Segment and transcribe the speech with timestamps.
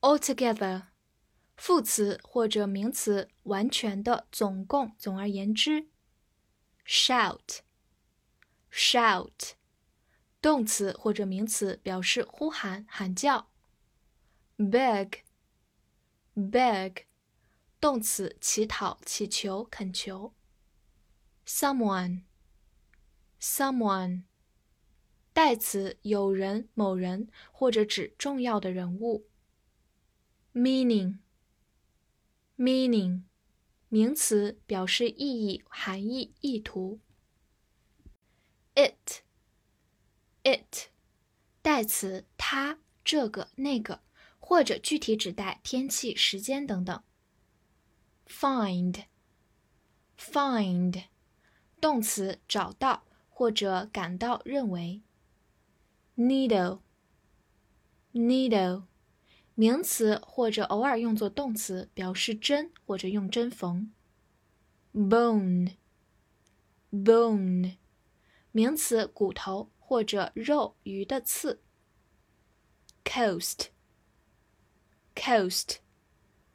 [0.00, 0.86] Altogether，
[1.56, 5.86] 副词或者名词，完全的，总共，总而言之。
[6.84, 9.52] Shout，shout，
[10.40, 13.52] 动词或者名词，表示呼喊、喊叫。
[14.58, 15.12] Beg，beg，
[17.80, 20.34] 动词，乞讨、乞求、恳求。
[21.46, 24.24] Someone，someone，
[25.32, 29.28] 代词，有人、某人，或者指重要的人物。
[30.56, 33.22] meaning，meaning，
[33.88, 36.98] 名词，表示意义、含义、意图。
[38.74, 40.88] it，it，
[41.60, 44.00] 代词，它、这个、那个，
[44.38, 47.02] 或者具体指代天气、时间等等。
[48.26, 49.04] find，find，
[51.80, 55.02] 动词，找到或者感到、认为。
[56.16, 58.84] needle，needle。
[59.59, 63.91] 名词或者偶尔用作动词，表示针或者用针缝。
[64.93, 65.71] bone，bone，
[68.51, 71.63] 名词骨头或者肉鱼的刺。
[73.03, 75.77] coast，coast，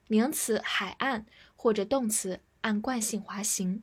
[0.06, 3.83] 名词海岸或者动词按惯性滑行。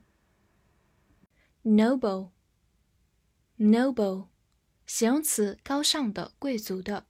[1.65, 4.29] noble，noble，
[4.85, 7.05] 形容词高尚的、贵族的。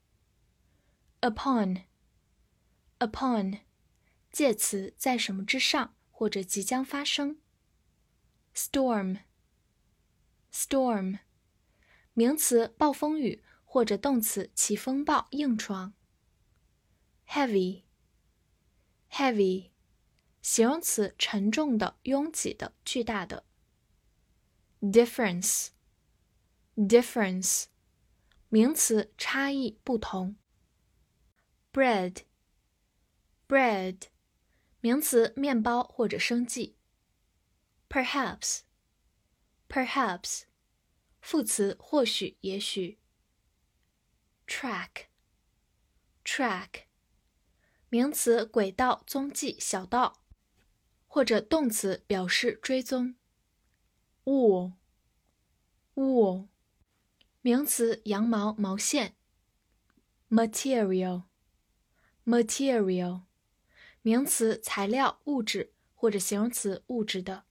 [1.21, 1.83] upon。
[2.98, 3.60] upon，
[4.30, 7.41] 介词在什么之上或者即将发生。
[8.54, 11.19] storm，storm，
[12.12, 15.94] 名词暴风雨或者动词起风暴、硬闯。
[17.28, 19.70] heavy，heavy，
[20.41, 23.44] 形容词沉重的、拥挤的、巨大的。
[24.81, 27.65] difference，difference，
[28.48, 30.37] 名词差异、不同。
[31.72, 32.19] bread。
[33.48, 34.03] bread，
[34.81, 36.76] 名词，面包或者生计。
[37.88, 40.42] perhaps，perhaps，
[41.20, 42.98] 副词，或许，也许。
[44.47, 46.69] track，track，
[47.88, 50.25] 名词，轨道、踪迹、小道，
[51.06, 53.15] 或者动词，表示追踪。
[54.25, 54.75] wool，wool，
[57.41, 59.16] 名词，羊毛、毛线。
[60.28, 63.22] material，material。
[64.09, 67.44] 名词，材料、物质，或者形容词，物质的。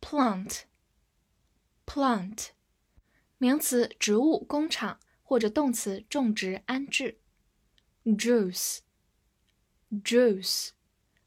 [0.00, 2.50] plant，plant，
[3.36, 7.18] 名词，植物、工厂，或者动词，种植、安置。
[8.04, 10.68] juice，juice，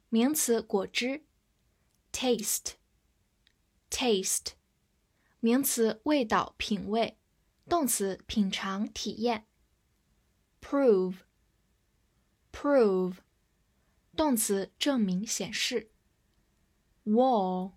[0.07, 1.25] 名词，果汁。
[2.13, 4.51] taste，taste，
[5.41, 7.19] 名词，味道、品味，
[7.67, 9.45] 动词，品尝、体验。
[10.61, 11.26] prove。
[12.56, 13.16] prove，
[14.16, 15.90] 动词，证明、显示。
[17.04, 17.74] wall，wall，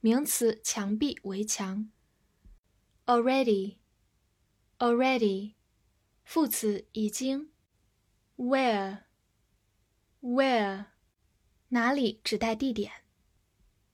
[0.00, 1.90] 名词，墙壁、围墙。
[3.06, 5.54] already，already，
[6.24, 7.50] 副词，已经。
[8.36, 9.02] where，where，
[11.68, 12.92] 哪里，指代地点。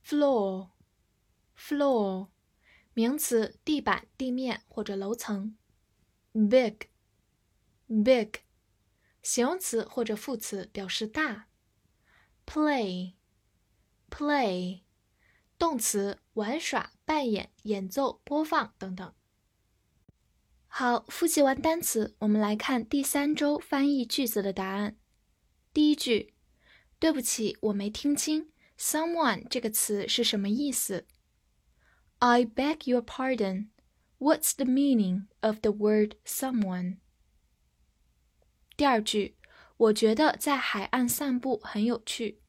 [0.05, 2.29] floor，floor，
[2.95, 5.57] 名词，地板、地面或者楼层。
[6.33, 6.87] big。
[8.02, 8.40] big，
[9.22, 11.50] 形容词或者副词表示大。
[12.46, 13.12] play，play，
[15.60, 19.14] 动词玩耍、扮演、演奏、播放等等。
[20.68, 24.98] 好，复习完单词，我们来看第三周翻译句子的答案。
[25.72, 26.34] 第一句，
[26.98, 31.06] 对不起，我没听清，someone 这个词是什么意思
[32.18, 33.70] ？I beg your pardon.
[34.18, 36.98] What's the meaning of the word someone?
[38.77, 39.37] 第二句，
[39.77, 42.41] 我觉得在海岸散步很有趣。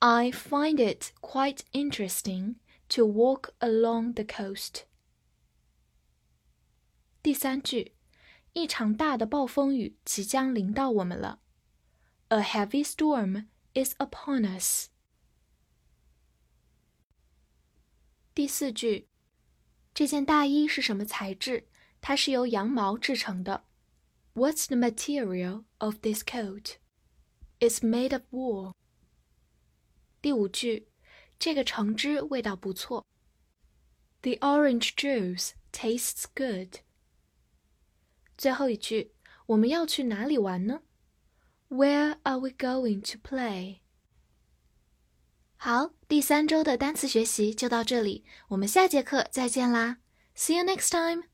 [0.00, 2.56] I find it quite interesting
[2.90, 4.82] to walk along the coast。
[7.22, 7.94] 第三句，
[8.52, 11.40] 一场大的暴风雨即将临到我们了。
[12.28, 14.88] A heavy storm is upon us。
[18.34, 19.08] 第四句，
[19.92, 21.66] 这件大衣是什么材质？
[22.00, 23.64] 它是由羊毛制成的。
[24.34, 26.78] What's the material of this coat?
[27.60, 28.74] It's made of wool.
[30.20, 30.88] 第五句，
[31.38, 33.06] 这个橙汁味道不错。
[34.22, 36.80] The orange juice tastes good.
[38.36, 39.12] 最后一句，
[39.46, 40.82] 我们要去哪里玩呢？
[41.68, 43.80] Where are we going to play?
[45.56, 49.98] 好，第三周的单词学习就到这里，我们下节课再见啦！
[50.36, 51.24] See you next time.